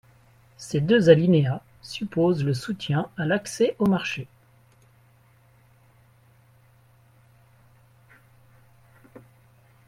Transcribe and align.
Ces 0.57 0.81
deux 0.81 1.11
alinéas 1.11 1.61
supposent 1.83 2.43
le 2.43 2.55
soutien 2.55 3.07
à 3.17 3.27
l’accès 3.27 3.75
aux 3.77 3.85
marchés. 3.85 4.27